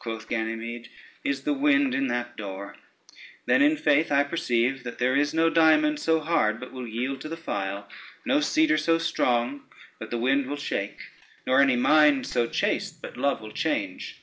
quoth 0.00 0.28
Ganymede, 0.28 0.88
"is 1.22 1.44
the 1.44 1.52
wind 1.52 1.94
in 1.94 2.08
that 2.08 2.36
door? 2.36 2.74
then 3.46 3.62
in 3.62 3.76
faith 3.76 4.10
I 4.10 4.24
perceive 4.24 4.82
that 4.82 4.98
there 4.98 5.14
is 5.14 5.32
no 5.32 5.48
diamond 5.48 6.00
so 6.00 6.18
hard 6.18 6.58
but 6.58 6.72
will 6.72 6.88
yield 6.88 7.20
to 7.20 7.28
the 7.28 7.36
file, 7.36 7.88
no 8.24 8.40
cedar 8.40 8.76
so 8.76 8.98
strong 8.98 9.68
but 10.00 10.10
the 10.10 10.18
wind 10.18 10.46
will 10.46 10.56
shake, 10.56 10.98
nor 11.46 11.60
any 11.60 11.76
mind 11.76 12.26
so 12.26 12.48
chaste 12.48 13.00
but 13.02 13.16
love 13.16 13.40
will 13.40 13.52
change. 13.52 14.20